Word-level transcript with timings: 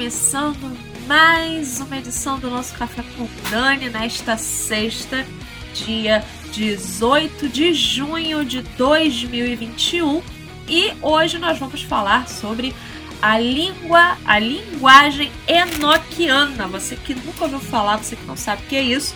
Começando 0.00 0.78
mais 1.06 1.78
uma 1.78 1.98
edição 1.98 2.38
do 2.38 2.48
nosso 2.48 2.74
Café 2.74 3.04
com 3.18 3.28
Dani 3.50 3.90
nesta 3.90 4.38
sexta, 4.38 5.26
dia 5.74 6.24
18 6.52 7.50
de 7.50 7.74
junho 7.74 8.42
de 8.42 8.62
2021. 8.62 10.22
E 10.66 10.94
hoje 11.02 11.38
nós 11.38 11.58
vamos 11.58 11.82
falar 11.82 12.26
sobre 12.28 12.74
a 13.20 13.38
língua, 13.38 14.16
a 14.24 14.38
linguagem 14.38 15.30
enoquiana. 15.46 16.66
Você 16.68 16.96
que 16.96 17.14
nunca 17.14 17.44
ouviu 17.44 17.60
falar, 17.60 17.98
você 17.98 18.16
que 18.16 18.24
não 18.24 18.38
sabe 18.38 18.62
o 18.62 18.66
que 18.68 18.76
é 18.76 18.82
isso, 18.82 19.14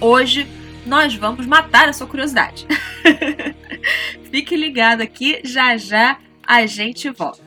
hoje 0.00 0.48
nós 0.86 1.14
vamos 1.14 1.44
matar 1.44 1.86
a 1.86 1.92
sua 1.92 2.06
curiosidade. 2.06 2.66
Fique 4.32 4.56
ligado 4.56 5.02
aqui, 5.02 5.42
já 5.44 5.76
já 5.76 6.18
a 6.42 6.64
gente 6.64 7.10
volta. 7.10 7.46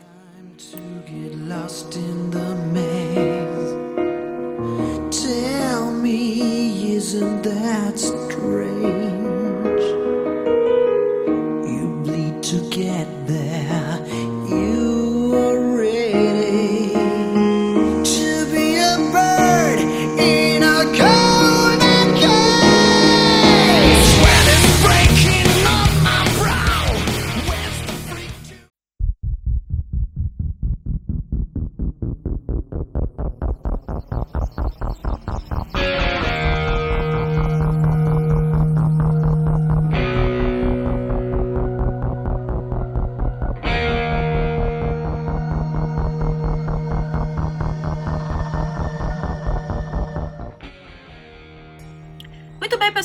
me, 6.11 6.95
isn't 6.95 7.43
that 7.43 7.97
strange? 7.97 9.83
You 11.71 12.01
bleed 12.03 12.43
to 12.43 12.69
get 12.69 13.20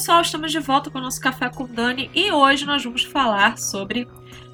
pessoal, 0.06 0.22
estamos 0.22 0.52
de 0.52 0.60
volta 0.60 0.88
com 0.88 0.98
o 0.98 1.02
nosso 1.02 1.20
Café 1.20 1.48
com 1.48 1.66
Dani 1.66 2.08
e 2.14 2.30
hoje 2.30 2.64
nós 2.64 2.84
vamos 2.84 3.02
falar 3.02 3.58
sobre 3.58 4.06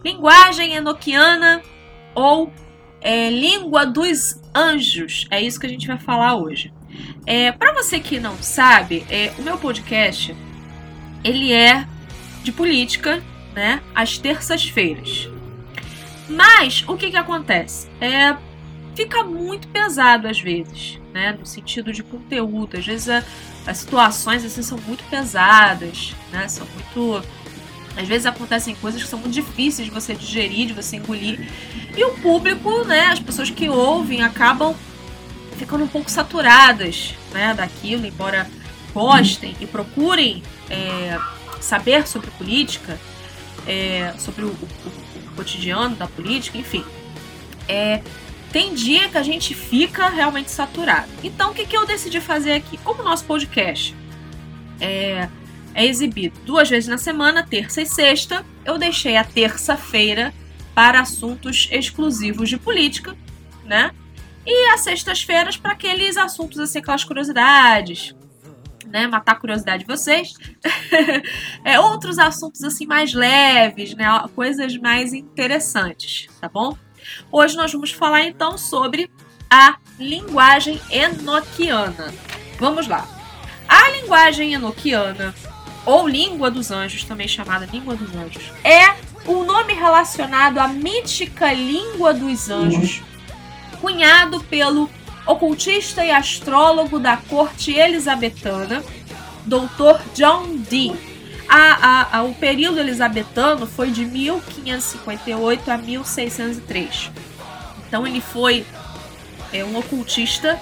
linguagem 0.03 0.73
enoquiana 0.73 1.61
ou 2.15 2.51
é, 3.03 3.29
língua 3.29 3.85
dos 3.85 4.41
anjos. 4.55 5.27
É 5.31 5.43
isso 5.43 5.61
que 5.61 5.67
a 5.67 5.69
gente 5.69 5.87
vai 5.87 5.99
falar 5.99 6.37
hoje. 6.37 6.73
É, 7.27 7.53
Para 7.53 7.75
você 7.75 8.01
que 8.01 8.19
não 8.19 8.35
sabe, 8.43 9.05
é, 9.11 9.31
o 9.39 9.43
meu 9.43 9.59
podcast 9.59 10.35
ele 11.23 11.53
é 11.53 11.87
de 12.43 12.51
política, 12.51 13.23
né? 13.53 13.83
Às 13.95 14.17
terças-feiras. 14.17 15.29
Mas 16.31 16.83
o 16.89 16.97
que 16.97 17.11
que 17.11 17.17
acontece? 17.19 17.91
É, 18.01 18.35
fica 18.97 19.23
muito 19.23 19.69
pesado 19.69 20.29
às 20.29 20.41
vezes, 20.41 20.99
né? 21.13 21.37
No 21.39 21.45
sentido 21.45 21.93
de 21.93 22.03
conteúdo. 22.03 22.79
Às 22.79 22.87
vezes 22.87 23.11
a, 23.11 23.23
as 23.67 23.79
situações 23.79 24.45
assim 24.45 24.63
são 24.63 24.79
muito 24.87 25.05
pesadas, 25.05 26.15
né? 26.33 26.49
São 26.49 26.67
muito 26.75 27.23
às 27.97 28.09
vezes 28.09 28.27
acontecem 28.27 28.75
coisas 28.75 29.03
que 29.03 29.09
são 29.09 29.19
muito 29.19 29.35
difíceis 29.35 29.87
de 29.87 29.93
você 29.93 30.15
digerir, 30.15 30.67
de 30.67 30.73
você 30.73 30.97
engolir. 30.97 31.47
E 31.95 32.03
o 32.05 32.13
público, 32.15 32.85
né, 32.85 33.09
as 33.09 33.21
pessoas 33.21 33.51
que 33.51 33.69
ouvem 33.69 34.23
acabam 34.23 34.75
ficando 35.59 35.85
um 35.85 35.89
pouco 35.89 36.11
saturadas, 36.11 37.15
né, 37.33 37.53
daquilo, 37.53 38.07
embora 38.07 38.49
gostem 38.95 39.55
e 39.61 39.67
procurem 39.67 40.43
é, 40.71 41.19
saber 41.61 42.07
sobre 42.07 42.31
política, 42.33 42.99
é, 43.67 44.15
sobre 44.19 44.45
o, 44.45 44.49
o, 44.49 44.51
o, 44.53 45.35
cotidiano 45.37 45.95
da 45.95 46.07
política, 46.07 46.59
enfim. 46.59 46.85
É, 47.69 48.01
tem 48.53 48.75
dia 48.75 49.09
que 49.09 49.17
a 49.17 49.23
gente 49.23 49.55
fica 49.55 50.09
realmente 50.11 50.51
saturado. 50.51 51.09
Então, 51.25 51.51
o 51.51 51.55
que, 51.55 51.67
que 51.67 51.77
eu 51.77 51.87
decidi 51.87 52.21
fazer 52.21 52.53
aqui? 52.53 52.77
Como 52.79 53.01
o 53.01 53.05
nosso 53.05 53.25
podcast 53.25 53.97
é, 54.79 55.29
é 55.75 55.87
exibido 55.87 56.39
duas 56.45 56.69
vezes 56.69 56.89
na 56.89 56.99
semana, 56.99 57.43
terça 57.43 57.81
e 57.81 57.87
sexta, 57.87 58.45
eu 58.65 58.77
deixei 58.77 59.17
a 59.17 59.25
terça-feira 59.25 60.35
para 60.75 61.01
assuntos 61.01 61.69
exclusivos 61.71 62.49
de 62.49 62.59
política, 62.59 63.17
né? 63.65 63.91
E 64.45 64.71
as 64.71 64.81
sextas-feiras 64.81 65.57
para 65.57 65.73
aqueles 65.73 66.17
assuntos, 66.17 66.59
assim, 66.59 66.81
aquelas 66.81 67.05
curiosidades, 67.05 68.15
né? 68.87 69.07
Matar 69.07 69.33
a 69.33 69.37
curiosidade 69.37 69.85
de 69.85 69.87
vocês. 69.87 70.35
é, 71.65 71.81
outros 71.81 72.19
assuntos, 72.19 72.63
assim, 72.65 72.85
mais 72.85 73.15
leves, 73.15 73.95
né? 73.95 74.07
Coisas 74.35 74.77
mais 74.77 75.15
interessantes, 75.15 76.27
tá 76.41 76.49
bom? 76.49 76.77
Hoje 77.31 77.57
nós 77.57 77.73
vamos 77.73 77.91
falar 77.91 78.25
então 78.25 78.57
sobre 78.57 79.11
a 79.51 79.77
linguagem 79.99 80.81
enoquiana. 80.91 82.13
Vamos 82.59 82.87
lá. 82.87 83.07
A 83.69 83.91
linguagem 83.91 84.55
enoquiana, 84.55 85.35
ou 85.85 86.07
língua 86.07 86.51
dos 86.51 86.71
anjos, 86.71 87.05
também 87.05 87.29
chamada 87.29 87.67
língua 87.67 87.95
dos 87.95 88.15
anjos, 88.15 88.43
é 88.65 88.95
o 89.27 89.45
nome 89.45 89.73
relacionado 89.73 90.59
à 90.59 90.69
mítica 90.69 91.53
língua 91.53 92.13
dos 92.13 92.51
anjos, 92.51 93.03
cunhado 93.81 94.43
pelo 94.45 94.91
ocultista 95.27 96.05
e 96.05 96.11
astrólogo 96.11 96.99
da 96.99 97.17
corte 97.17 97.73
elisabetana, 97.73 98.83
Dr. 99.47 100.01
John 100.15 100.57
Dee 100.69 101.12
a, 101.55 101.57
a, 101.59 102.19
a, 102.19 102.23
o 102.23 102.35
período 102.35 102.81
elisabetano 102.81 103.67
foi 103.67 103.91
de 103.91 104.07
1558 104.07 105.71
a 105.71 105.77
1603. 105.77 107.11
Então 107.87 108.07
ele 108.07 108.23
foi 108.23 108.65
é, 109.53 109.63
um 109.63 109.77
ocultista 109.77 110.59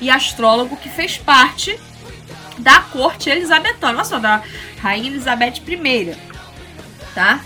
e 0.00 0.08
astrólogo 0.08 0.78
que 0.78 0.88
fez 0.88 1.18
parte 1.18 1.78
da 2.56 2.80
corte 2.80 3.28
elisabetana, 3.28 3.98
olha 3.98 4.04
só, 4.04 4.18
da 4.18 4.42
rainha 4.80 5.10
Elizabeth 5.10 5.60
I, 5.66 6.16
tá? 7.14 7.40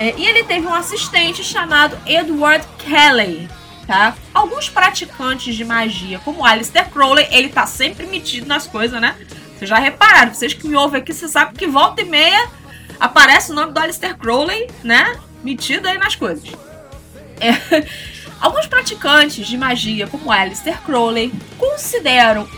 É, 0.00 0.12
e 0.16 0.26
ele 0.26 0.42
teve 0.42 0.66
um 0.66 0.74
assistente 0.74 1.44
chamado 1.44 1.96
Edward 2.04 2.66
Kelly, 2.78 3.48
tá? 3.86 4.16
Alguns 4.34 4.68
praticantes 4.68 5.54
de 5.54 5.64
magia, 5.64 6.18
como 6.24 6.44
Alistair 6.44 6.90
Crowley, 6.90 7.28
ele 7.30 7.48
tá 7.48 7.64
sempre 7.64 8.08
metido 8.08 8.48
nas 8.48 8.66
coisas, 8.66 9.00
né? 9.00 9.14
Vocês 9.58 9.68
já 9.68 9.78
repararam, 9.78 10.32
vocês 10.32 10.54
que 10.54 10.68
me 10.68 10.76
ouvem 10.76 11.00
aqui, 11.00 11.12
vocês 11.12 11.32
sabem 11.32 11.52
que 11.54 11.66
volta 11.66 12.00
e 12.00 12.04
meia 12.04 12.48
aparece 13.00 13.50
o 13.50 13.54
nome 13.56 13.72
do 13.72 13.80
Alistair 13.80 14.16
Crowley, 14.16 14.70
né? 14.84 15.18
Metido 15.42 15.88
aí 15.88 15.98
nas 15.98 16.14
coisas. 16.14 16.48
É. 17.40 17.84
Alguns 18.40 18.68
praticantes 18.68 19.48
de 19.48 19.58
magia, 19.58 20.06
como 20.06 20.30
Alistair 20.30 20.80
Crowley, 20.82 21.32
consideram, 21.58 22.48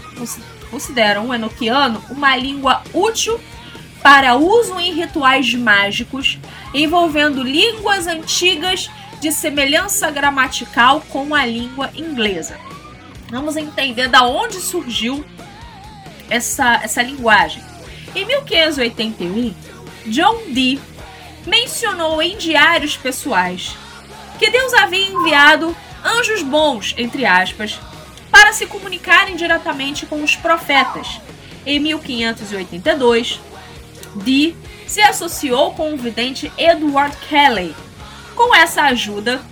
consideram 0.70 1.28
o 1.28 1.34
enoquiano 1.34 2.04
uma 2.10 2.36
língua 2.36 2.82
útil 2.92 3.40
para 4.02 4.34
uso 4.36 4.78
em 4.78 4.92
rituais 4.92 5.54
mágicos 5.54 6.38
envolvendo 6.74 7.42
línguas 7.42 8.06
antigas 8.06 8.90
de 9.22 9.32
semelhança 9.32 10.10
gramatical 10.10 11.00
com 11.08 11.34
a 11.34 11.46
língua 11.46 11.90
inglesa. 11.94 12.58
Vamos 13.30 13.56
entender 13.56 14.08
da 14.08 14.26
onde 14.26 14.56
surgiu 14.56 15.24
essa, 16.30 16.80
essa 16.82 17.02
linguagem. 17.02 17.62
Em 18.14 18.24
1581, 18.24 19.54
John 20.06 20.44
Dee 20.48 20.80
mencionou 21.46 22.22
em 22.22 22.36
diários 22.36 22.96
pessoais 22.96 23.76
que 24.38 24.50
Deus 24.50 24.72
havia 24.72 25.06
enviado 25.06 25.76
anjos 26.02 26.42
bons, 26.42 26.94
entre 26.96 27.26
aspas, 27.26 27.78
para 28.30 28.52
se 28.52 28.66
comunicarem 28.66 29.36
diretamente 29.36 30.06
com 30.06 30.22
os 30.22 30.34
profetas. 30.34 31.20
Em 31.66 31.78
1582, 31.78 33.40
Dee 34.16 34.56
se 34.86 35.02
associou 35.02 35.72
com 35.74 35.92
o 35.92 35.96
vidente 35.96 36.50
Edward 36.56 37.14
Kelly. 37.28 37.74
Com 38.34 38.54
essa 38.54 38.84
ajuda, 38.84 39.42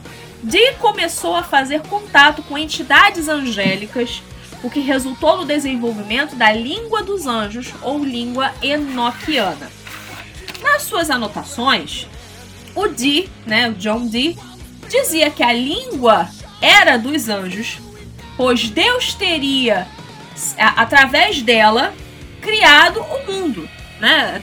Dee 0.42 0.74
começou 0.80 1.34
a 1.34 1.42
fazer 1.42 1.82
contato 1.82 2.42
com 2.42 2.56
entidades 2.56 3.28
angélicas 3.28 4.22
o 4.62 4.70
que 4.70 4.80
resultou 4.80 5.36
no 5.36 5.44
desenvolvimento 5.44 6.34
da 6.34 6.52
língua 6.52 7.02
dos 7.02 7.26
anjos 7.26 7.72
ou 7.82 8.04
língua 8.04 8.52
enoquiana. 8.62 9.70
Nas 10.62 10.82
suas 10.82 11.10
anotações, 11.10 12.06
o 12.74 12.88
Dee, 12.88 13.28
né, 13.46 13.68
o 13.68 13.74
John 13.74 14.06
Dee, 14.06 14.36
dizia 14.88 15.30
que 15.30 15.42
a 15.42 15.52
língua 15.52 16.28
era 16.60 16.96
dos 16.96 17.28
anjos, 17.28 17.78
pois 18.36 18.68
Deus 18.70 19.14
teria, 19.14 19.86
através 20.56 21.42
dela, 21.42 21.94
criado 22.40 23.00
o 23.00 23.32
mundo. 23.32 23.68
Né? 24.00 24.42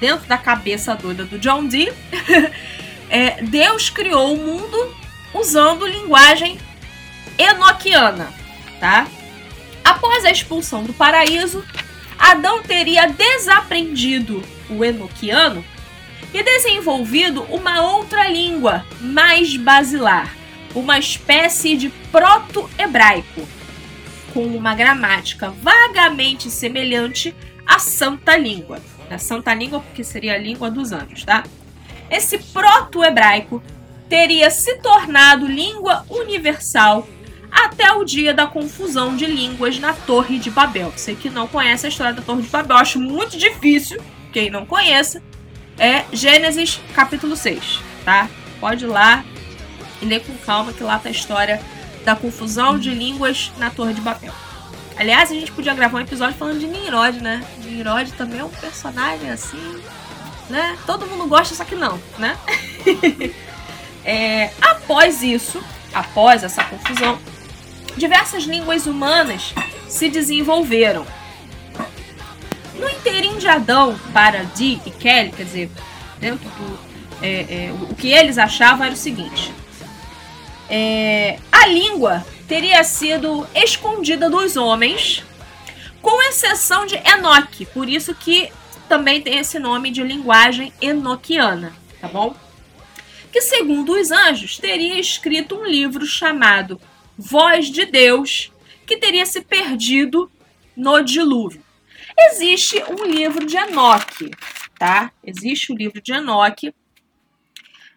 Dentro 0.00 0.26
da 0.26 0.38
cabeça 0.38 0.94
doida 0.94 1.24
do 1.24 1.38
John 1.38 1.66
Dee, 1.66 1.92
é, 3.08 3.42
Deus 3.42 3.90
criou 3.90 4.34
o 4.34 4.38
mundo 4.38 4.94
usando 5.34 5.86
linguagem 5.86 6.58
enoquiana, 7.38 8.32
tá? 8.80 9.06
Após 9.86 10.24
a 10.24 10.32
expulsão 10.32 10.82
do 10.82 10.92
paraíso, 10.92 11.64
Adão 12.18 12.60
teria 12.60 13.06
desaprendido 13.06 14.42
o 14.68 14.84
enoquiano 14.84 15.64
e 16.34 16.42
desenvolvido 16.42 17.44
uma 17.44 17.80
outra 17.82 18.26
língua 18.26 18.84
mais 19.00 19.56
basilar, 19.56 20.34
uma 20.74 20.98
espécie 20.98 21.76
de 21.76 21.88
proto-hebraico, 22.10 23.46
com 24.34 24.44
uma 24.48 24.74
gramática 24.74 25.50
vagamente 25.50 26.50
semelhante 26.50 27.32
à 27.64 27.78
Santa 27.78 28.36
Língua. 28.36 28.80
A 29.08 29.18
Santa 29.18 29.54
Língua, 29.54 29.78
porque 29.78 30.02
seria 30.02 30.34
a 30.34 30.38
língua 30.38 30.68
dos 30.68 30.90
anjos, 30.90 31.24
tá? 31.24 31.44
Esse 32.10 32.38
proto-hebraico 32.38 33.62
teria 34.08 34.50
se 34.50 34.78
tornado 34.78 35.46
língua 35.46 36.04
universal 36.10 37.06
até 37.50 37.92
o 37.92 38.04
dia 38.04 38.34
da 38.34 38.46
confusão 38.46 39.16
de 39.16 39.26
línguas 39.26 39.78
na 39.78 39.92
Torre 39.92 40.38
de 40.38 40.50
Babel. 40.50 40.92
Você 40.96 41.14
que 41.14 41.30
não 41.30 41.46
conhece 41.46 41.86
a 41.86 41.88
história 41.88 42.12
da 42.12 42.22
Torre 42.22 42.42
de 42.42 42.48
Babel, 42.48 42.76
acho 42.76 42.98
muito 42.98 43.36
difícil, 43.36 44.00
quem 44.32 44.50
não 44.50 44.66
conheça, 44.66 45.22
é 45.78 46.04
Gênesis 46.12 46.80
capítulo 46.94 47.36
6, 47.36 47.80
tá? 48.04 48.28
Pode 48.60 48.84
ir 48.84 48.88
lá 48.88 49.24
e 50.00 50.04
ler 50.04 50.24
com 50.24 50.36
calma 50.38 50.72
que 50.72 50.82
lá 50.82 50.98
tá 50.98 51.08
a 51.08 51.12
história 51.12 51.60
da 52.04 52.14
confusão 52.14 52.78
de 52.78 52.90
línguas 52.90 53.50
na 53.58 53.70
Torre 53.70 53.94
de 53.94 54.00
Babel. 54.00 54.32
Aliás, 54.96 55.30
a 55.30 55.34
gente 55.34 55.52
podia 55.52 55.74
gravar 55.74 55.98
um 55.98 56.02
episódio 56.02 56.36
falando 56.36 56.58
de 56.58 56.66
Nimrod, 56.66 57.20
né? 57.20 57.44
Nimrod 57.58 58.12
também 58.12 58.40
é 58.40 58.44
um 58.44 58.48
personagem 58.48 59.30
assim, 59.30 59.82
né? 60.48 60.76
Todo 60.86 61.06
mundo 61.06 61.26
gosta, 61.26 61.54
só 61.54 61.64
que 61.64 61.74
não, 61.74 62.00
né? 62.18 62.36
é, 64.04 64.50
após 64.62 65.22
isso, 65.22 65.62
após 65.92 66.42
essa 66.42 66.64
confusão, 66.64 67.18
diversas 67.96 68.44
línguas 68.44 68.86
humanas 68.86 69.54
se 69.88 70.08
desenvolveram. 70.08 71.06
No 72.74 72.88
inteirinho 72.88 73.38
de 73.38 73.48
Adão 73.48 73.98
para 74.12 74.44
Dee 74.44 74.80
e 74.84 74.90
Kelly, 74.90 75.32
quer 75.32 75.44
dizer, 75.44 75.70
dentro 76.18 76.48
do, 76.50 76.78
é, 77.22 77.68
é, 77.68 77.72
o 77.72 77.94
que 77.94 78.12
eles 78.12 78.36
achavam 78.36 78.84
era 78.84 78.94
o 78.94 78.98
seguinte: 78.98 79.52
é, 80.68 81.38
a 81.50 81.66
língua 81.66 82.24
teria 82.46 82.84
sido 82.84 83.46
escondida 83.54 84.28
dos 84.28 84.56
homens, 84.56 85.24
com 86.02 86.22
exceção 86.28 86.86
de 86.86 86.96
Enoque, 86.96 87.66
por 87.66 87.88
isso 87.88 88.14
que 88.14 88.52
também 88.88 89.20
tem 89.20 89.38
esse 89.38 89.58
nome 89.58 89.90
de 89.90 90.02
linguagem 90.02 90.72
enoquiana, 90.80 91.72
tá 92.00 92.08
bom? 92.08 92.36
Que 93.32 93.40
segundo 93.40 93.92
os 93.92 94.10
anjos 94.10 94.58
teria 94.58 95.00
escrito 95.00 95.56
um 95.56 95.66
livro 95.66 96.06
chamado 96.06 96.80
voz 97.16 97.66
de 97.66 97.86
Deus 97.86 98.52
que 98.86 98.96
teria 98.96 99.26
se 99.26 99.40
perdido 99.40 100.30
no 100.76 101.00
dilúvio. 101.02 101.62
Existe 102.30 102.82
um 102.88 103.04
livro 103.04 103.44
de 103.46 103.56
Enoque, 103.56 104.30
tá? 104.78 105.12
Existe 105.24 105.72
o 105.72 105.74
um 105.74 105.78
livro 105.78 106.00
de 106.00 106.12
Enoque, 106.12 106.74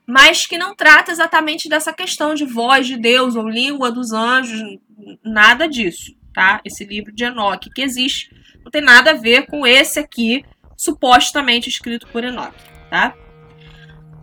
mas 0.05 0.45
que 0.45 0.57
não 0.57 0.75
trata 0.75 1.11
exatamente 1.11 1.69
dessa 1.69 1.93
questão 1.93 2.33
de 2.33 2.45
voz 2.45 2.87
de 2.87 2.97
Deus 2.97 3.35
ou 3.35 3.47
língua 3.47 3.91
dos 3.91 4.11
anjos, 4.11 4.79
nada 5.23 5.67
disso, 5.67 6.15
tá? 6.33 6.59
Esse 6.65 6.83
livro 6.83 7.11
de 7.11 7.23
Enoque 7.23 7.69
que 7.69 7.81
existe 7.81 8.33
não 8.63 8.71
tem 8.71 8.81
nada 8.81 9.11
a 9.11 9.15
ver 9.15 9.45
com 9.45 9.65
esse 9.65 9.99
aqui, 9.99 10.43
supostamente 10.75 11.69
escrito 11.69 12.07
por 12.07 12.23
Enoque, 12.23 12.63
tá? 12.89 13.13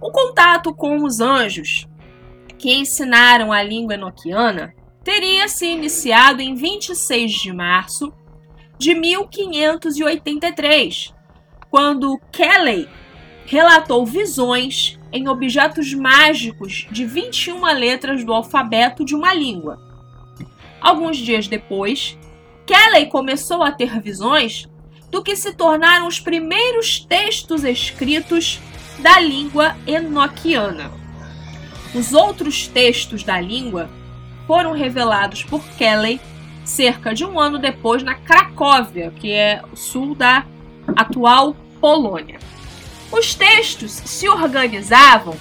O 0.01 0.11
contato 0.11 0.75
com 0.75 1.03
os 1.05 1.21
anjos 1.21 1.87
que 2.59 2.73
ensinaram 2.73 3.53
a 3.53 3.63
língua 3.63 3.95
enoquiana 3.95 4.75
teria 5.07 5.49
se 5.49 5.67
iniciado 5.67 6.43
em 6.43 6.55
26 6.57 7.31
de 7.31 7.53
março 7.53 8.13
de 8.77 8.93
1583, 8.93 11.15
quando 11.71 12.21
Kelly 12.33 12.89
relatou 13.45 14.05
visões 14.05 14.99
em 15.13 15.29
objetos 15.29 15.95
mágicos 15.95 16.89
de 16.91 17.07
21 17.07 17.65
letras 17.67 18.25
do 18.25 18.33
alfabeto 18.33 19.05
de 19.05 19.15
uma 19.15 19.33
língua. 19.33 19.79
Alguns 20.81 21.19
dias 21.19 21.47
depois, 21.47 22.19
Kelly 22.67 23.07
começou 23.07 23.63
a 23.63 23.71
ter 23.71 24.01
visões 24.01 24.69
do 25.09 25.23
que 25.23 25.37
se 25.37 25.55
tornaram 25.55 26.09
os 26.09 26.19
primeiros 26.19 26.99
textos 26.99 27.63
escritos 27.63 28.59
da 28.99 29.21
língua 29.21 29.77
enoquiana. 29.87 30.91
Os 31.95 32.13
outros 32.13 32.67
textos 32.67 33.23
da 33.23 33.41
língua 33.41 33.89
foram 34.47 34.73
revelados 34.73 35.43
por 35.43 35.63
Kelly 35.77 36.21
cerca 36.65 37.15
de 37.15 37.25
um 37.25 37.39
ano 37.39 37.59
depois 37.59 38.03
na 38.03 38.15
Cracóvia, 38.15 39.13
que 39.17 39.33
é 39.33 39.63
o 39.73 39.77
sul 39.77 40.15
da 40.15 40.45
atual 40.97 41.57
Polônia. 41.81 42.39
Os 43.11 43.35
textos 43.35 43.93
se 43.93 44.29
organizavam 44.29 45.37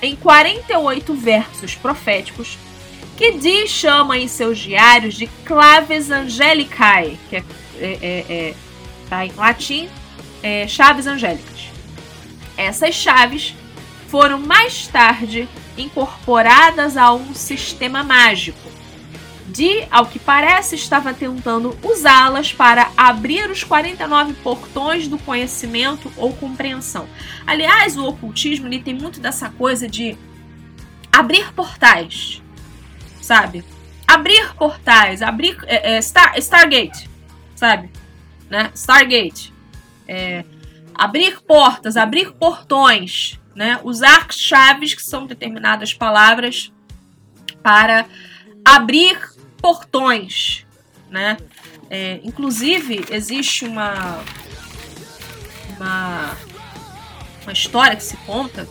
em 0.00 0.14
48 0.14 1.14
versos 1.14 1.74
proféticos 1.74 2.56
que 3.16 3.32
Dee 3.32 3.66
chama 3.66 4.16
em 4.16 4.28
seus 4.28 4.58
diários 4.58 5.14
de 5.14 5.26
claves 5.44 6.08
angelicae, 6.10 7.18
que 7.28 7.36
é, 7.36 7.44
é, 7.80 7.98
é, 8.00 8.32
é 8.32 8.54
tá 9.10 9.26
em 9.26 9.32
latim, 9.32 9.88
é, 10.40 10.68
chaves 10.68 11.06
angélicas. 11.06 11.70
Essas 12.56 12.94
chaves 12.94 13.54
foram 14.06 14.38
mais 14.38 14.86
tarde 14.86 15.48
incorporadas 15.78 16.96
a 16.96 17.12
um 17.12 17.34
sistema 17.34 18.02
mágico. 18.02 18.70
Di, 19.46 19.86
ao 19.90 20.06
que 20.06 20.18
parece, 20.18 20.74
estava 20.74 21.14
tentando 21.14 21.76
usá-las 21.82 22.52
para 22.52 22.90
abrir 22.96 23.50
os 23.50 23.64
49 23.64 24.34
portões 24.34 25.08
do 25.08 25.18
conhecimento 25.18 26.12
ou 26.18 26.34
compreensão. 26.34 27.08
Aliás, 27.46 27.96
o 27.96 28.04
ocultismo 28.06 28.66
ele 28.66 28.80
tem 28.80 28.92
muito 28.92 29.20
dessa 29.20 29.48
coisa 29.48 29.88
de 29.88 30.18
abrir 31.10 31.50
portais, 31.54 32.42
sabe? 33.22 33.64
Abrir 34.06 34.54
portais, 34.54 35.22
abrir 35.22 35.56
é, 35.66 35.96
é, 35.96 36.02
Star, 36.02 36.36
Stargate, 36.38 37.08
sabe? 37.56 37.90
Né? 38.50 38.70
Stargate. 38.74 39.52
É, 40.06 40.44
abrir 40.94 41.40
portas, 41.40 41.96
abrir 41.96 42.32
portões, 42.32 43.38
né? 43.58 43.80
Usar 43.82 44.28
chaves, 44.30 44.94
que 44.94 45.02
são 45.02 45.26
determinadas 45.26 45.92
palavras, 45.92 46.72
para 47.60 48.06
abrir 48.64 49.18
portões, 49.60 50.64
né? 51.10 51.36
É, 51.90 52.20
inclusive, 52.22 53.04
existe 53.10 53.64
uma, 53.64 54.22
uma, 55.74 56.36
uma 57.42 57.52
história 57.52 57.96
que 57.96 58.04
se 58.04 58.16
conta 58.18 58.68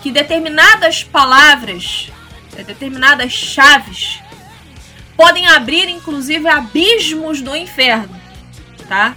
que 0.00 0.12
determinadas 0.12 1.02
palavras, 1.02 2.12
é, 2.56 2.62
determinadas 2.62 3.32
chaves, 3.32 4.20
podem 5.16 5.48
abrir, 5.48 5.88
inclusive, 5.88 6.46
abismos 6.46 7.42
do 7.42 7.56
inferno, 7.56 8.14
tá? 8.88 9.16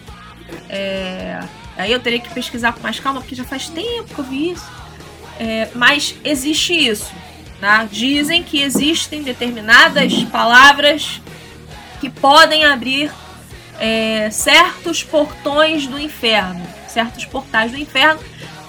É, 0.67 1.39
Aí 1.77 1.91
eu 1.91 1.99
teria 1.99 2.19
que 2.19 2.33
pesquisar 2.33 2.73
com 2.73 2.81
mais 2.81 2.99
calma, 2.99 3.21
porque 3.21 3.35
já 3.35 3.43
faz 3.43 3.69
tempo 3.69 4.13
que 4.13 4.19
eu 4.19 4.25
vi 4.25 4.51
isso. 4.51 4.69
É, 5.39 5.69
mas 5.73 6.15
existe 6.23 6.73
isso. 6.73 7.11
Né? 7.61 7.87
Dizem 7.91 8.43
que 8.43 8.61
existem 8.61 9.23
determinadas 9.23 10.23
palavras 10.25 11.21
que 11.99 12.09
podem 12.09 12.65
abrir 12.65 13.11
é, 13.79 14.29
certos 14.31 15.03
portões 15.03 15.87
do 15.87 15.99
inferno, 15.99 16.61
certos 16.87 17.25
portais 17.25 17.71
do 17.71 17.77
inferno 17.77 18.19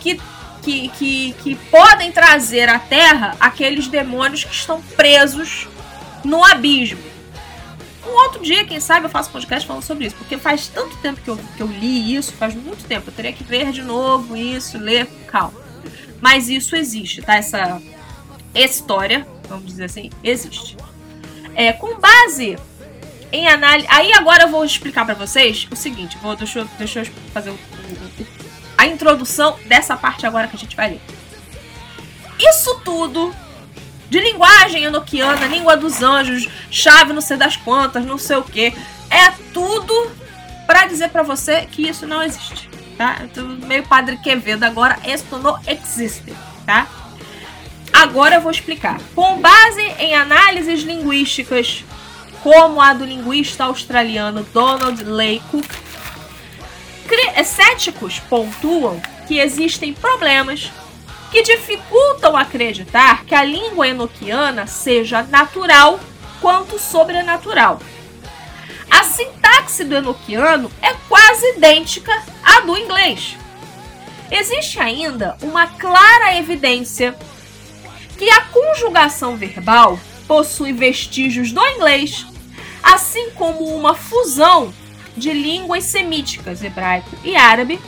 que, 0.01 0.21
que, 0.63 0.89
que, 0.89 1.33
que 1.43 1.55
podem 1.71 2.13
trazer 2.13 2.69
à 2.69 2.79
Terra 2.79 3.37
aqueles 3.39 3.89
demônios 3.89 4.45
que 4.45 4.55
estão 4.55 4.81
presos 4.97 5.69
no 6.25 6.45
abismo. 6.45 7.12
Um 8.07 8.11
outro 8.11 8.43
dia, 8.43 8.65
quem 8.65 8.81
sabe, 8.81 9.07
eu 9.07 9.11
faço 9.11 9.31
podcast 9.31 9.67
falando 9.67 9.83
sobre 9.83 10.07
isso, 10.07 10.17
porque 10.17 10.37
faz 10.37 10.67
tanto 10.69 10.97
tempo 10.97 11.21
que 11.21 11.31
eu, 11.31 11.39
que 11.57 11.63
eu 11.63 11.67
li 11.67 12.15
isso, 12.15 12.33
faz 12.33 12.55
muito 12.55 12.85
tempo. 12.85 13.09
Eu 13.09 13.13
teria 13.13 13.33
que 13.33 13.45
ver 13.45 13.71
de 13.71 13.83
novo 13.83 14.37
isso, 14.37 14.77
ler, 14.79 15.07
calma. 15.27 15.61
Mas 16.21 16.49
isso 16.49 16.75
existe, 16.75 17.23
tá? 17.23 17.37
Essa 17.37 17.81
história, 18.55 19.27
vamos 19.49 19.67
dizer 19.67 19.85
assim, 19.85 20.11
existe. 20.23 20.77
É, 21.55 21.73
com 21.73 21.99
base 21.99 22.57
em 23.33 23.49
análise. 23.49 23.89
Aí 23.91 24.13
agora 24.13 24.45
eu 24.45 24.49
vou 24.49 24.65
explicar 24.65 25.05
para 25.05 25.15
vocês 25.15 25.67
o 25.71 25.77
seguinte: 25.77 26.19
vou, 26.21 26.37
deixa, 26.37 26.61
eu, 26.61 26.65
deixa 26.79 27.01
eu 27.01 27.07
fazer 27.33 27.53
a 28.77 28.87
introdução 28.87 29.59
dessa 29.67 29.97
parte 29.97 30.27
agora 30.27 30.47
que 30.49 30.57
a 30.57 30.59
gente 30.59 30.77
vai 30.77 30.91
ler. 30.91 31.01
Isso 32.39 32.81
tudo 32.85 33.35
de 34.13 34.21
linguagem 34.21 34.85
enoquiana, 34.85 35.47
língua 35.47 35.75
dos 35.75 36.03
anjos, 36.03 36.47
chave 36.71 37.15
não 37.15 37.23
sei 37.23 37.39
das 37.39 37.57
quantas, 37.57 38.05
não 38.05 38.19
sei 38.19 38.37
o 38.37 38.43
que. 38.43 38.75
É 39.11 39.31
tudo 39.55 40.13
para 40.67 40.87
dizer 40.87 41.09
para 41.09 41.23
você 41.23 41.63
que 41.63 41.89
isso 41.89 42.07
não 42.07 42.23
existe, 42.23 42.69
tá? 42.99 43.23
Meio 43.67 43.85
Padre 43.85 44.19
Quevedo 44.19 44.65
agora, 44.65 44.99
esto 45.03 45.39
não 45.39 45.59
existe, 45.67 46.35
tá? 46.67 46.87
Agora 47.91 48.35
eu 48.35 48.43
vou 48.43 48.51
explicar. 48.51 49.01
Com 49.15 49.41
base 49.41 49.81
em 49.99 50.15
análises 50.15 50.83
linguísticas, 50.83 51.83
como 52.43 52.83
a 52.83 52.93
do 52.93 53.07
linguista 53.07 53.65
australiano 53.65 54.47
Donald 54.53 55.03
Lake, 55.05 55.65
céticos 57.47 58.19
pontuam 58.19 59.01
que 59.27 59.39
existem 59.39 59.95
problemas 59.95 60.71
que 61.33 61.43
dificultam 61.43 62.37
acreditar 62.37 63.25
que 63.25 63.35
a 63.35 63.43
língua 63.43 63.89
enoquiana 63.89 64.67
seja 64.67 65.23
natural 65.23 65.99
quanto 66.43 66.79
sobrenatural. 66.79 67.81
A 68.91 69.03
sintaxe 69.03 69.83
do 69.83 69.97
enoquiano 69.97 70.71
é 70.83 70.93
quase 71.09 71.57
idêntica 71.57 72.13
à 72.45 72.61
do 72.61 72.77
inglês. 72.77 73.39
Existe 74.31 74.79
ainda 74.79 75.37
uma 75.41 75.67
clara 75.67 76.37
evidência 76.37 77.17
que 78.19 78.29
a 78.29 78.43
conjugação 78.43 79.37
verbal 79.37 79.99
possui 80.29 80.75
vestígios 80.75 81.51
do 81.51 81.67
inglês, 81.67 82.27
assim 82.83 83.31
como 83.31 83.75
uma 83.75 83.95
fusão 83.95 84.73
de 85.17 85.33
línguas 85.33 85.85
semíticas, 85.85 86.63
hebraico 86.63 87.17
e 87.25 87.37
árabe, 87.37 87.81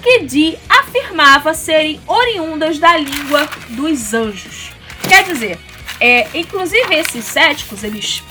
que 0.00 0.20
Di 0.20 0.58
afirmava 0.68 1.54
serem 1.54 2.00
oriundas 2.06 2.78
da 2.78 2.96
língua 2.96 3.48
dos 3.70 4.14
anjos. 4.14 4.72
Quer 5.08 5.24
dizer, 5.24 5.58
é, 6.00 6.26
inclusive 6.34 6.94
esses 6.94 7.24
céticos, 7.24 7.84
eles, 7.84 8.22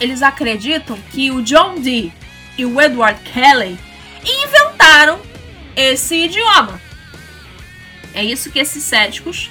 eles 0.00 0.22
acreditam 0.22 0.98
que 1.12 1.30
o 1.30 1.42
John 1.42 1.76
Dee 1.80 2.12
e 2.56 2.64
o 2.64 2.80
Edward 2.80 3.20
Kelly 3.30 3.78
inventaram 4.24 5.20
esse 5.76 6.14
idioma. 6.24 6.80
É 8.14 8.24
isso 8.24 8.50
que 8.50 8.58
esses 8.58 8.82
céticos 8.82 9.50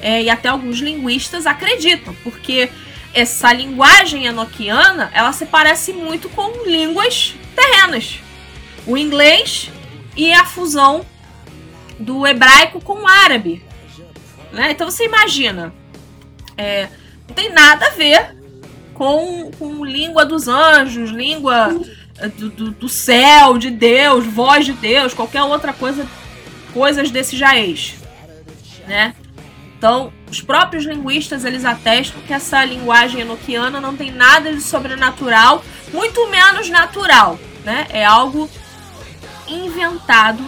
é, 0.00 0.22
e 0.22 0.30
até 0.30 0.48
alguns 0.48 0.78
linguistas 0.78 1.46
acreditam, 1.46 2.14
porque 2.22 2.70
essa 3.12 3.52
linguagem 3.52 4.26
enoquiana 4.26 5.10
ela 5.12 5.32
se 5.32 5.46
parece 5.46 5.92
muito 5.92 6.28
com 6.28 6.66
línguas 6.66 7.34
terrenas. 7.54 8.18
O 8.86 8.96
inglês 8.96 9.70
e 10.16 10.32
a 10.32 10.44
fusão 10.44 11.04
do 11.98 12.26
hebraico 12.26 12.80
com 12.80 13.02
o 13.02 13.06
árabe. 13.06 13.64
Né? 14.52 14.70
Então 14.70 14.90
você 14.90 15.04
imagina, 15.04 15.72
é, 16.56 16.88
não 17.28 17.34
tem 17.34 17.52
nada 17.52 17.86
a 17.86 17.90
ver 17.90 18.36
com, 18.94 19.50
com 19.58 19.84
língua 19.84 20.24
dos 20.24 20.46
anjos, 20.46 21.10
língua 21.10 21.80
é, 22.18 22.28
do, 22.28 22.48
do, 22.48 22.70
do, 22.70 22.88
céu, 22.88 23.58
de 23.58 23.70
Deus, 23.70 24.24
voz 24.24 24.64
de 24.64 24.72
Deus, 24.72 25.12
qualquer 25.12 25.42
outra 25.42 25.72
coisa, 25.72 26.06
coisas 26.72 27.10
desse 27.10 27.36
jaez, 27.36 27.96
né? 28.86 29.14
Então, 29.76 30.12
os 30.30 30.40
próprios 30.40 30.84
linguistas 30.84 31.44
eles 31.44 31.64
atestam 31.64 32.20
que 32.22 32.32
essa 32.32 32.64
linguagem 32.64 33.20
enoquiana 33.20 33.80
não 33.80 33.94
tem 33.94 34.10
nada 34.10 34.52
de 34.52 34.60
sobrenatural, 34.60 35.62
muito 35.92 36.26
menos 36.30 36.70
natural, 36.70 37.38
né? 37.64 37.86
É 37.90 38.04
algo 38.04 38.48
inventado, 39.48 40.44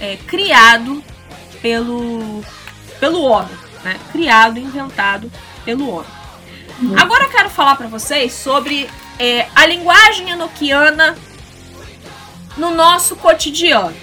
é, 0.00 0.16
criado 0.16 1.02
pelo, 1.60 2.44
pelo 3.00 3.22
homem, 3.22 3.56
né? 3.82 3.98
Criado, 4.12 4.58
inventado 4.58 5.30
pelo 5.64 5.88
homem. 5.88 6.10
Uhum. 6.82 6.98
Agora 6.98 7.24
eu 7.24 7.30
quero 7.30 7.50
falar 7.50 7.76
para 7.76 7.86
vocês 7.86 8.32
sobre 8.32 8.88
é, 9.18 9.46
a 9.54 9.66
linguagem 9.66 10.30
enoquiana 10.30 11.16
no 12.56 12.74
nosso 12.74 13.16
cotidiano. 13.16 13.96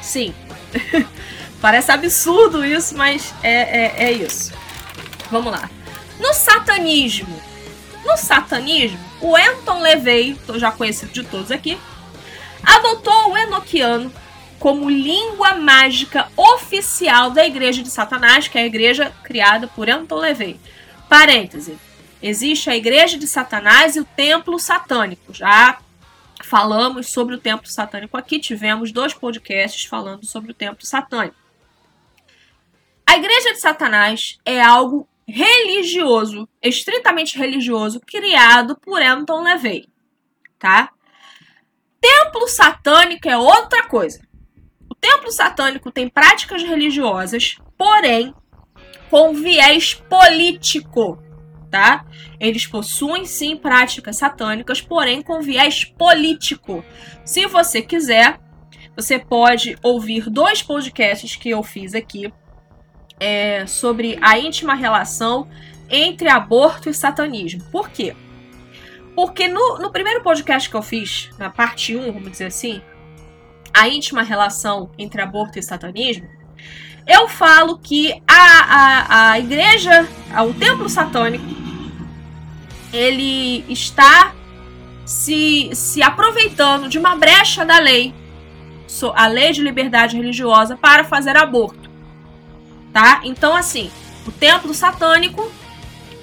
Sim. 0.00 0.34
Parece 1.60 1.92
absurdo 1.92 2.64
isso, 2.64 2.96
mas 2.96 3.34
é, 3.42 3.52
é, 3.52 4.04
é 4.04 4.12
isso. 4.12 4.52
Vamos 5.30 5.52
lá. 5.52 5.70
No 6.18 6.32
satanismo. 6.32 7.40
No 8.04 8.16
satanismo, 8.16 8.98
o 9.20 9.36
Anton 9.36 9.78
LaVey, 9.78 10.38
já 10.54 10.72
conhecido 10.72 11.12
de 11.12 11.22
todos 11.22 11.50
aqui, 11.50 11.78
adotou 12.64 13.32
o 13.32 13.36
enoquiano 13.36 14.12
como 14.58 14.90
língua 14.90 15.54
mágica 15.54 16.28
oficial 16.36 17.30
da 17.30 17.46
Igreja 17.46 17.82
de 17.82 17.90
Satanás, 17.90 18.46
que 18.46 18.58
é 18.58 18.62
a 18.62 18.66
igreja 18.66 19.10
criada 19.22 19.66
por 19.66 19.88
Anton 19.88 20.16
LaVey. 20.16 20.60
Parêntese. 21.08 21.78
Existe 22.22 22.68
a 22.68 22.76
Igreja 22.76 23.16
de 23.16 23.26
Satanás 23.26 23.96
e 23.96 24.00
o 24.00 24.04
Templo 24.04 24.58
Satânico. 24.58 25.32
Já 25.32 25.78
falamos 26.44 27.10
sobre 27.10 27.34
o 27.34 27.38
Templo 27.38 27.68
Satânico 27.68 28.16
aqui, 28.16 28.38
tivemos 28.38 28.92
dois 28.92 29.14
podcasts 29.14 29.84
falando 29.84 30.26
sobre 30.26 30.50
o 30.50 30.54
Templo 30.54 30.84
Satânico. 30.84 31.36
A 33.06 33.16
igreja 33.16 33.52
de 33.52 33.60
Satanás 33.60 34.38
é 34.44 34.60
algo 34.60 35.08
religioso, 35.26 36.48
estritamente 36.62 37.38
religioso, 37.38 38.00
criado 38.00 38.76
por 38.76 39.00
Anton 39.00 39.42
LaVey, 39.42 39.88
tá? 40.58 40.90
Templo 42.00 42.48
satânico 42.48 43.28
é 43.28 43.36
outra 43.36 43.86
coisa. 43.86 44.20
O 44.88 44.94
templo 44.94 45.30
satânico 45.30 45.90
tem 45.90 46.08
práticas 46.08 46.62
religiosas, 46.62 47.56
porém 47.76 48.34
com 49.10 49.34
viés 49.34 49.94
político, 49.94 51.22
tá? 51.70 52.06
Eles 52.38 52.66
possuem 52.66 53.26
sim 53.26 53.56
práticas 53.56 54.16
satânicas, 54.16 54.80
porém 54.80 55.20
com 55.20 55.42
viés 55.42 55.84
político. 55.84 56.84
Se 57.24 57.46
você 57.46 57.82
quiser, 57.82 58.40
você 58.96 59.18
pode 59.18 59.76
ouvir 59.82 60.30
dois 60.30 60.62
podcasts 60.62 61.36
que 61.36 61.50
eu 61.50 61.62
fiz 61.62 61.94
aqui 61.94 62.32
é, 63.18 63.66
sobre 63.66 64.18
a 64.22 64.38
íntima 64.38 64.74
relação 64.74 65.48
entre 65.88 66.28
aborto 66.28 66.88
e 66.88 66.94
satanismo. 66.94 67.62
Por 67.70 67.90
quê? 67.90 68.14
Porque 69.20 69.46
no, 69.48 69.76
no 69.78 69.90
primeiro 69.90 70.22
podcast 70.22 70.70
que 70.70 70.74
eu 70.74 70.80
fiz, 70.80 71.28
na 71.36 71.50
parte 71.50 71.94
1, 71.94 72.10
vamos 72.10 72.30
dizer 72.30 72.46
assim, 72.46 72.80
a 73.70 73.86
íntima 73.86 74.22
relação 74.22 74.90
entre 74.96 75.20
aborto 75.20 75.58
e 75.58 75.62
satanismo, 75.62 76.26
eu 77.06 77.28
falo 77.28 77.76
que 77.76 78.14
a, 78.26 78.32
a, 78.32 79.30
a 79.32 79.38
igreja, 79.38 80.08
o 80.48 80.54
templo 80.54 80.88
satânico, 80.88 81.44
ele 82.94 83.62
está 83.68 84.34
se, 85.04 85.68
se 85.74 86.02
aproveitando 86.02 86.88
de 86.88 86.98
uma 86.98 87.14
brecha 87.14 87.62
da 87.62 87.78
lei, 87.78 88.14
a 89.14 89.26
lei 89.26 89.52
de 89.52 89.62
liberdade 89.62 90.16
religiosa, 90.16 90.78
para 90.78 91.04
fazer 91.04 91.36
aborto 91.36 91.90
tá? 92.90 93.20
Então, 93.22 93.54
assim, 93.54 93.90
o 94.26 94.32
templo 94.32 94.72
satânico, 94.72 95.46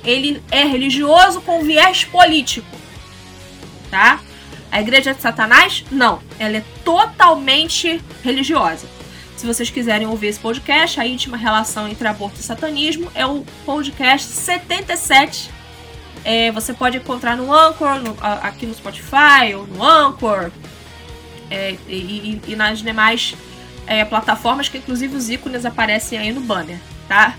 ele 0.04 0.42
é 0.50 0.64
religioso 0.64 1.42
com 1.42 1.64
viés 1.64 2.04
político, 2.04 2.87
tá? 3.90 4.20
A 4.72 4.82
igreja 4.82 5.14
de 5.14 5.22
Satanás, 5.22 5.84
não. 5.92 6.20
Ela 6.38 6.58
é 6.58 6.64
totalmente 6.84 8.02
religiosa. 8.24 8.88
Se 9.36 9.46
vocês 9.46 9.70
quiserem 9.70 10.08
ouvir 10.08 10.28
esse 10.28 10.40
podcast, 10.40 11.00
a 11.00 11.06
íntima 11.06 11.38
relação 11.38 11.88
entre 11.88 12.08
aborto 12.08 12.40
e 12.40 12.44
satanismo, 12.44 13.10
é 13.14 13.26
o 13.26 13.46
podcast 13.66 14.28
77. 14.28 15.52
É, 16.26 16.52
você 16.52 16.74
pode 16.74 16.98
encontrar 16.98 17.38
no 17.38 17.54
Anchor, 17.54 18.00
no, 18.00 18.18
aqui 18.20 18.66
no 18.66 18.74
Spotify, 18.74 19.54
ou 19.56 19.68
no 19.68 19.84
Anchor, 19.84 20.52
é, 21.50 21.78
e, 21.88 22.42
e, 22.48 22.56
nas 22.56 22.80
demais 22.80 23.36
é, 23.86 24.04
plataformas 24.04 24.68
que 24.68 24.78
inclusive 24.80 25.16
os 25.16 25.30
ícones 25.30 25.66
aparecem 25.66 26.20
aí 26.20 26.34
no 26.34 26.42
banner, 26.42 26.80
tá? 27.08 27.36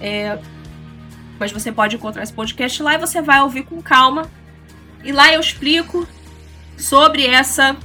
É, 0.00 0.38
mas 1.38 1.50
você 1.50 1.72
pode 1.72 1.96
encontrar 1.96 2.22
esse 2.22 2.32
podcast 2.32 2.80
lá 2.82 2.94
e 2.94 2.98
você 2.98 3.20
vai 3.20 3.40
ouvir 3.40 3.64
com 3.64 3.82
calma. 3.82 4.30
E 5.04 5.12
lá 5.12 5.32
eu 5.32 5.40
explico 5.40 6.06
sobre 6.76 7.26
essa 7.26 7.76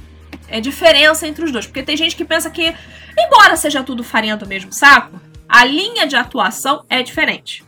é, 0.48 0.60
diferença 0.60 1.26
entre 1.26 1.44
os 1.44 1.52
dois. 1.52 1.66
Porque 1.66 1.82
tem 1.82 1.96
gente 1.96 2.16
que 2.16 2.24
pensa 2.24 2.50
que, 2.50 2.74
embora 3.18 3.56
seja 3.56 3.82
tudo 3.82 4.04
farinha 4.04 4.36
do 4.36 4.46
mesmo 4.46 4.72
saco, 4.72 5.20
a 5.48 5.64
linha 5.64 6.06
de 6.06 6.16
atuação 6.16 6.84
é 6.88 7.02
diferente. 7.02 7.64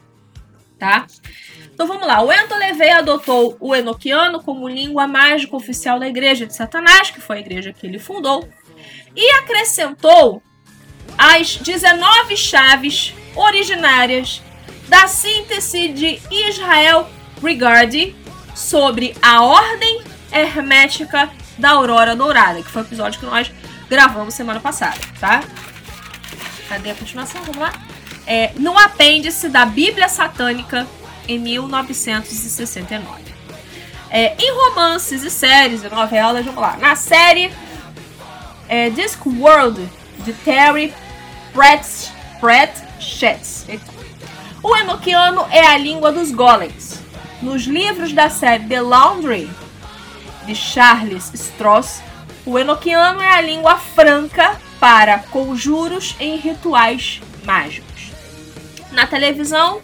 Tá? 0.78 1.07
Então 1.73 1.87
vamos 1.87 2.07
lá. 2.07 2.21
O 2.23 2.33
Ento 2.33 2.54
Levey 2.54 2.90
adotou 2.90 3.57
o 3.59 3.75
enoquiano 3.75 4.42
como 4.42 4.69
língua 4.69 5.07
mágica 5.07 5.57
oficial 5.57 5.99
da 5.99 6.09
Igreja 6.09 6.47
de 6.47 6.54
Satanás, 6.54 7.11
que 7.11 7.21
foi 7.21 7.38
a 7.38 7.40
igreja 7.40 7.73
que 7.73 7.87
ele 7.87 7.99
fundou 7.99 8.49
e 9.16 9.30
acrescentou 9.33 10.42
as 11.16 11.57
19 11.57 12.37
chaves 12.37 13.14
originárias 13.35 14.42
da 14.88 15.07
síntese 15.07 15.88
de 15.88 16.21
Israel 16.30 17.09
Regardie 17.42 18.14
sobre 18.61 19.17
a 19.23 19.43
ordem 19.43 20.02
hermética 20.31 21.31
da 21.57 21.71
aurora 21.71 22.14
dourada, 22.14 22.62
que 22.62 22.71
foi 22.71 22.83
o 22.83 22.85
episódio 22.85 23.19
que 23.19 23.26
nós 23.26 23.50
gravamos 23.88 24.35
semana 24.35 24.61
passada, 24.61 24.99
tá? 25.19 25.43
Cadê 26.69 26.90
a 26.90 26.95
continuação? 26.95 27.40
Vamos 27.43 27.61
lá. 27.61 27.73
É, 28.26 28.52
no 28.57 28.79
apêndice 28.79 29.49
da 29.49 29.64
Bíblia 29.64 30.09
Satânica 30.09 30.87
em 31.26 31.38
1969. 31.38 33.23
É, 34.11 34.35
em 34.38 34.52
romances 34.52 35.25
e 35.25 35.31
séries 35.31 35.83
e 35.83 35.88
novelas, 35.88 36.45
vamos 36.45 36.61
lá. 36.61 36.76
Na 36.76 36.95
série 36.95 37.50
é, 38.69 38.90
Discworld, 38.90 39.88
de 40.19 40.33
Terry 40.33 40.93
Pratchett. 41.52 43.81
O 44.62 44.76
enoquiano 44.76 45.47
é 45.50 45.67
a 45.67 45.79
língua 45.79 46.12
dos 46.12 46.31
golems. 46.31 47.00
Nos 47.42 47.62
livros 47.62 48.12
da 48.12 48.28
série 48.28 48.64
The 48.66 48.80
Laundry, 48.82 49.50
de 50.47 50.54
Charles 50.54 51.32
Stross, 51.32 52.02
o 52.44 52.59
enoquiano 52.59 53.20
é 53.20 53.32
a 53.32 53.40
língua 53.40 53.76
franca 53.76 54.61
para 54.78 55.18
conjuros 55.18 56.14
em 56.20 56.37
rituais 56.37 57.20
mágicos. 57.44 58.11
Na 58.92 59.06
televisão, 59.06 59.80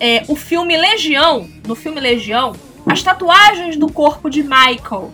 é, 0.00 0.24
o 0.26 0.34
filme 0.34 0.76
Legião, 0.76 1.48
no 1.66 1.76
filme 1.76 2.00
Legião, 2.00 2.56
as 2.86 3.02
tatuagens 3.02 3.76
do 3.76 3.90
corpo 3.92 4.28
de 4.28 4.42
Michael 4.42 5.12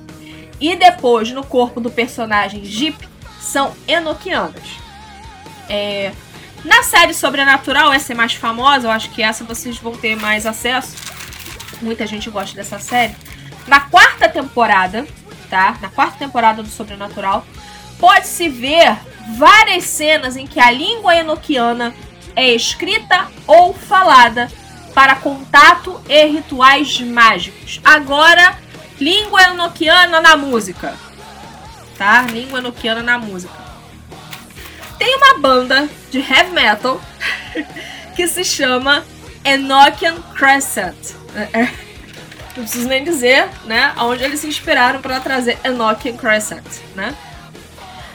e 0.60 0.76
depois 0.76 1.30
no 1.30 1.44
corpo 1.44 1.80
do 1.80 1.90
personagem 1.90 2.64
Jeep 2.64 2.96
são 3.38 3.74
enoquianas. 3.86 4.78
É, 5.68 6.12
na 6.64 6.82
série 6.82 7.12
Sobrenatural, 7.12 7.92
essa 7.92 8.12
é 8.12 8.16
mais 8.16 8.34
famosa, 8.34 8.86
eu 8.86 8.90
acho 8.90 9.10
que 9.10 9.22
essa 9.22 9.44
vocês 9.44 9.76
vão 9.76 9.92
ter 9.92 10.16
mais 10.16 10.46
acesso. 10.46 11.05
Muita 11.80 12.06
gente 12.06 12.30
gosta 12.30 12.56
dessa 12.56 12.78
série. 12.78 13.14
Na 13.66 13.80
quarta 13.80 14.28
temporada, 14.28 15.06
tá? 15.50 15.76
Na 15.80 15.88
quarta 15.88 16.18
temporada 16.18 16.62
do 16.62 16.68
Sobrenatural, 16.68 17.44
pode-se 17.98 18.48
ver 18.48 18.96
várias 19.36 19.84
cenas 19.84 20.36
em 20.36 20.46
que 20.46 20.60
a 20.60 20.70
língua 20.70 21.16
enoquiana 21.16 21.94
é 22.34 22.52
escrita 22.52 23.28
ou 23.46 23.74
falada 23.74 24.50
para 24.94 25.16
contato 25.16 26.00
e 26.08 26.26
rituais 26.26 27.00
mágicos. 27.00 27.80
Agora, 27.84 28.58
língua 29.00 29.42
enoquiana 29.42 30.20
na 30.20 30.36
música. 30.36 30.94
Tá? 31.98 32.22
Língua 32.22 32.60
enoquiana 32.60 33.02
na 33.02 33.18
música. 33.18 33.54
Tem 34.98 35.16
uma 35.16 35.38
banda 35.38 35.88
de 36.10 36.18
heavy 36.18 36.52
metal 36.52 37.00
que 38.16 38.26
se 38.26 38.44
chama 38.44 39.04
Enochian 39.46 40.20
Crescent. 40.34 41.14
É, 41.34 41.60
é, 41.60 41.72
não 42.56 42.64
preciso 42.64 42.88
nem 42.88 43.04
dizer, 43.04 43.48
né, 43.64 43.94
onde 43.98 44.24
eles 44.24 44.40
se 44.40 44.46
inspiraram 44.46 45.00
para 45.00 45.20
trazer 45.20 45.58
Enochian 45.64 46.16
Crescent, 46.16 46.64
né? 46.94 47.14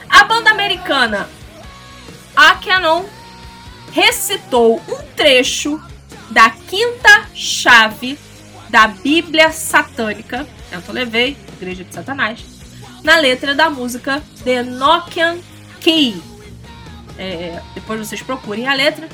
A 0.09 0.23
banda 0.25 0.51
americana 0.51 1.29
Akenon 2.35 3.05
recitou 3.91 4.81
um 4.87 4.97
trecho 5.15 5.81
da 6.29 6.49
quinta 6.49 7.27
chave 7.33 8.17
da 8.69 8.87
Bíblia 8.87 9.51
satânica, 9.51 10.47
eu 10.71 10.93
levei, 10.93 11.37
Igreja 11.53 11.83
de 11.83 11.93
Satanás, 11.93 12.39
na 13.03 13.17
letra 13.17 13.53
da 13.53 13.69
música 13.69 14.23
The 14.43 14.63
Nokian 14.63 15.39
Key. 15.81 16.21
É, 17.17 17.61
depois 17.75 17.99
vocês 17.99 18.21
procurem 18.21 18.67
a 18.67 18.73
letra 18.73 19.09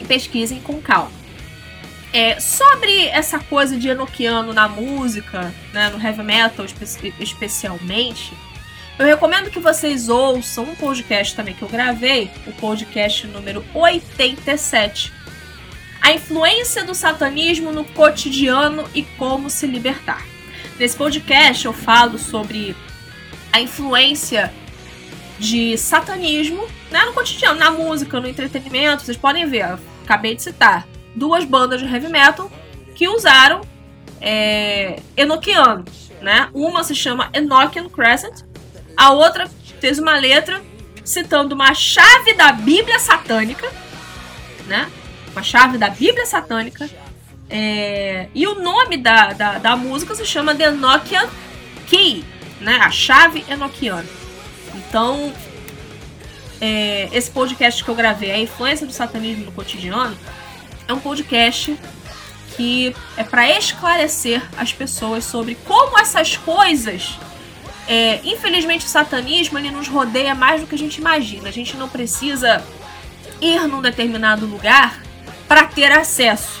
e 0.00 0.04
pesquisem 0.04 0.60
com 0.60 0.80
calma. 0.80 1.15
É, 2.12 2.40
sobre 2.40 3.06
essa 3.08 3.38
coisa 3.38 3.76
de 3.76 3.88
enoquiano 3.88 4.52
na 4.52 4.68
música, 4.68 5.52
né, 5.72 5.90
no 5.90 6.00
heavy 6.00 6.22
metal 6.22 6.64
espe 6.64 7.12
especialmente, 7.20 8.32
eu 8.98 9.04
recomendo 9.04 9.50
que 9.50 9.58
vocês 9.58 10.08
ouçam 10.08 10.64
um 10.64 10.74
podcast 10.74 11.36
também 11.36 11.54
que 11.54 11.62
eu 11.62 11.68
gravei, 11.68 12.30
o 12.46 12.52
podcast 12.52 13.26
número 13.26 13.62
87, 13.74 15.12
a 16.00 16.12
influência 16.12 16.82
do 16.82 16.94
satanismo 16.94 17.72
no 17.72 17.84
cotidiano 17.84 18.88
e 18.94 19.02
como 19.02 19.50
se 19.50 19.66
libertar. 19.66 20.24
Nesse 20.78 20.96
podcast 20.96 21.66
eu 21.66 21.74
falo 21.74 22.18
sobre 22.18 22.74
a 23.52 23.60
influência 23.60 24.52
de 25.38 25.76
satanismo 25.76 26.66
né, 26.90 27.04
no 27.04 27.12
cotidiano, 27.12 27.58
na 27.58 27.70
música, 27.70 28.18
no 28.18 28.28
entretenimento. 28.28 29.02
Vocês 29.02 29.16
podem 29.18 29.46
ver, 29.46 29.78
acabei 30.04 30.34
de 30.34 30.42
citar 30.42 30.86
duas 31.16 31.44
bandas 31.44 31.80
de 31.80 31.86
heavy 31.86 32.08
metal 32.08 32.50
que 32.94 33.08
usaram 33.08 33.62
é, 34.20 35.00
Enochiano. 35.16 35.84
Né? 36.20 36.48
Uma 36.54 36.84
se 36.84 36.94
chama 36.94 37.28
Enochian 37.32 37.88
Crescent, 37.88 38.42
a 38.96 39.10
outra 39.10 39.48
fez 39.80 39.98
uma 39.98 40.16
letra 40.16 40.62
citando 41.04 41.54
uma 41.54 41.74
chave 41.74 42.34
da 42.34 42.52
Bíblia 42.52 42.98
satânica, 42.98 43.70
né? 44.66 44.90
uma 45.32 45.42
chave 45.42 45.78
da 45.78 45.90
Bíblia 45.90 46.26
satânica. 46.26 46.88
É, 47.48 48.28
e 48.34 48.46
o 48.46 48.56
nome 48.56 48.96
da, 48.96 49.32
da, 49.32 49.58
da, 49.58 49.76
música 49.76 50.14
se 50.16 50.26
chama 50.26 50.54
The 50.54 50.70
Nokian 50.70 51.28
Key, 51.86 52.24
né? 52.60 52.78
A 52.78 52.90
chave 52.90 53.44
enoquiana. 53.48 54.08
Então, 54.74 55.32
é, 56.60 57.08
esse 57.12 57.30
podcast 57.30 57.84
que 57.84 57.88
eu 57.88 57.94
gravei, 57.94 58.32
A 58.32 58.38
Influência 58.38 58.84
do 58.84 58.92
Satanismo 58.92 59.44
no 59.44 59.52
Cotidiano, 59.52 60.16
é 60.88 60.92
um 60.92 61.00
podcast 61.00 61.76
que 62.56 62.94
é 63.16 63.24
para 63.24 63.50
esclarecer 63.50 64.42
as 64.56 64.72
pessoas 64.72 65.24
sobre 65.24 65.56
como 65.66 65.98
essas 65.98 66.36
coisas. 66.36 67.18
É, 67.86 68.20
infelizmente, 68.24 68.86
o 68.86 68.88
satanismo 68.88 69.58
ele 69.58 69.70
nos 69.70 69.88
rodeia 69.88 70.34
mais 70.34 70.60
do 70.60 70.66
que 70.66 70.74
a 70.74 70.78
gente 70.78 70.98
imagina. 70.98 71.48
A 71.48 71.52
gente 71.52 71.76
não 71.76 71.88
precisa 71.88 72.64
ir 73.40 73.60
num 73.68 73.82
determinado 73.82 74.46
lugar 74.46 75.00
para 75.46 75.64
ter 75.64 75.92
acesso. 75.92 76.60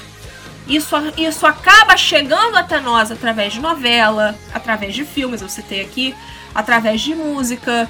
Isso, 0.68 0.96
isso 1.16 1.46
acaba 1.46 1.96
chegando 1.96 2.56
até 2.56 2.80
nós 2.80 3.10
através 3.10 3.52
de 3.52 3.60
novela, 3.60 4.36
através 4.52 4.94
de 4.94 5.04
filmes, 5.04 5.40
eu 5.40 5.48
citei 5.48 5.80
aqui, 5.80 6.14
através 6.54 7.00
de 7.00 7.14
música. 7.14 7.88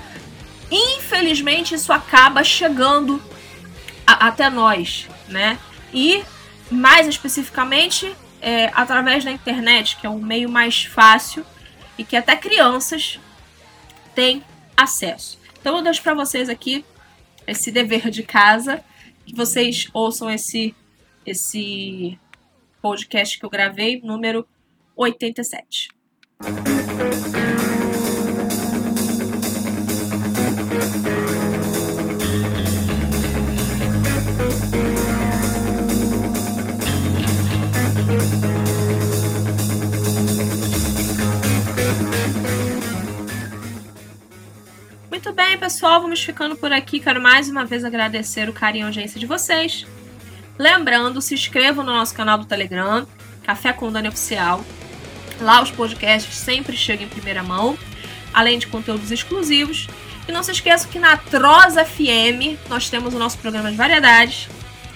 Infelizmente, 0.70 1.74
isso 1.74 1.92
acaba 1.92 2.44
chegando 2.44 3.22
a, 4.06 4.28
até 4.28 4.50
nós, 4.50 5.08
né? 5.28 5.58
E, 5.92 6.22
mais 6.70 7.06
especificamente, 7.06 8.14
é, 8.40 8.66
através 8.74 9.24
da 9.24 9.30
internet, 9.30 9.96
que 9.96 10.06
é 10.06 10.10
um 10.10 10.20
meio 10.20 10.48
mais 10.48 10.84
fácil 10.84 11.44
e 11.98 12.04
que 12.04 12.16
até 12.16 12.36
crianças 12.36 13.18
têm 14.14 14.42
acesso. 14.76 15.38
Então, 15.60 15.76
eu 15.76 15.82
deixo 15.82 16.02
para 16.02 16.14
vocês 16.14 16.48
aqui 16.48 16.84
esse 17.46 17.70
dever 17.70 18.10
de 18.10 18.22
casa, 18.22 18.84
que 19.24 19.34
vocês 19.34 19.88
ouçam 19.92 20.30
esse 20.30 20.74
esse 21.24 22.16
podcast 22.80 23.36
que 23.36 23.44
eu 23.44 23.50
gravei, 23.50 24.00
número 24.00 24.46
87. 24.96 25.88
Muito 26.40 27.45
bem, 45.36 45.58
pessoal, 45.58 46.00
vamos 46.00 46.22
ficando 46.22 46.56
por 46.56 46.72
aqui. 46.72 46.98
Quero 46.98 47.20
mais 47.20 47.50
uma 47.50 47.66
vez 47.66 47.84
agradecer 47.84 48.48
o 48.48 48.54
carinho 48.54 48.84
e 48.84 48.84
a 48.84 48.86
audiência 48.86 49.20
de 49.20 49.26
vocês. 49.26 49.86
Lembrando, 50.58 51.20
se 51.20 51.34
inscrevam 51.34 51.84
no 51.84 51.92
nosso 51.92 52.14
canal 52.14 52.38
do 52.38 52.46
Telegram, 52.46 53.06
Café 53.42 53.70
com 53.70 53.92
Dani 53.92 54.08
Oficial. 54.08 54.64
Lá 55.38 55.62
os 55.62 55.70
podcasts 55.70 56.34
sempre 56.34 56.74
chegam 56.74 57.04
em 57.04 57.10
primeira 57.10 57.42
mão, 57.42 57.76
além 58.32 58.58
de 58.58 58.66
conteúdos 58.66 59.12
exclusivos. 59.12 59.86
E 60.26 60.32
não 60.32 60.42
se 60.42 60.52
esqueçam 60.52 60.90
que 60.90 60.98
na 60.98 61.18
Troz 61.18 61.74
FM 61.74 62.58
nós 62.70 62.88
temos 62.88 63.12
o 63.12 63.18
nosso 63.18 63.36
programa 63.36 63.70
de 63.70 63.76
variedades, 63.76 64.48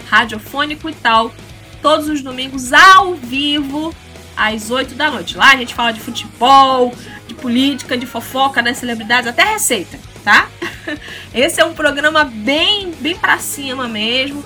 radiofônico 0.08 0.88
e 0.88 0.94
tal, 0.94 1.34
todos 1.82 2.08
os 2.08 2.22
domingos 2.22 2.72
ao 2.72 3.14
vivo, 3.14 3.94
às 4.34 4.70
8 4.70 4.94
da 4.94 5.10
noite. 5.10 5.36
Lá 5.36 5.52
a 5.52 5.56
gente 5.56 5.74
fala 5.74 5.92
de 5.92 6.00
futebol, 6.00 6.94
de 7.28 7.34
política, 7.34 7.94
de 7.94 8.06
fofoca, 8.06 8.62
das 8.62 8.78
celebridades, 8.78 9.28
até 9.28 9.44
receita, 9.44 9.98
tá? 10.24 10.48
Esse 11.34 11.60
é 11.60 11.64
um 11.64 11.74
programa 11.74 12.24
bem, 12.24 12.92
bem 13.00 13.16
pra 13.16 13.38
cima 13.38 13.88
mesmo 13.88 14.44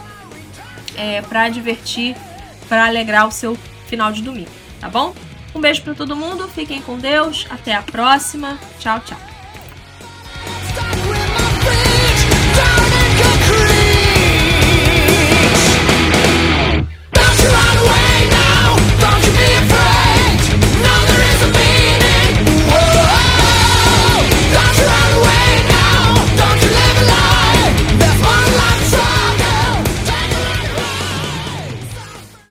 é, 0.96 1.22
para 1.22 1.48
divertir, 1.48 2.16
para 2.68 2.87
alegrar 2.87 3.26
o 3.26 3.32
seu 3.32 3.56
final 3.87 4.12
de 4.12 4.22
domingo, 4.22 4.50
tá 4.80 4.88
bom? 4.88 5.14
Um 5.54 5.60
beijo 5.60 5.82
para 5.82 5.94
todo 5.94 6.16
mundo, 6.16 6.48
fiquem 6.48 6.82
com 6.82 6.98
Deus, 6.98 7.46
até 7.50 7.74
a 7.74 7.82
próxima, 7.82 8.58
tchau, 8.78 9.00
tchau. 9.00 9.33